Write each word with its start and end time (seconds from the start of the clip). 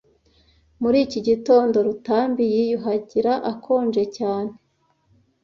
Muri 0.81 0.97
iki 1.05 1.19
gitondo, 1.27 1.75
Rutambi 1.87 2.43
yiyuhagira 2.53 3.33
akonje 3.51 4.03
cyane 4.17 4.53